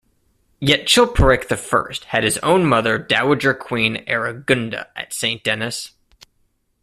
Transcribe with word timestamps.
Yet 0.59 0.87
Chilperic 0.87 1.47
the 1.47 1.55
First 1.55 2.05
had 2.05 2.23
his 2.23 2.39
own 2.39 2.65
mother 2.65 2.97
Dowager 2.97 3.53
Queen 3.53 4.03
Aregunda 4.07 4.87
at 4.95 5.13
Saint 5.13 5.43
Denis. 5.43 5.91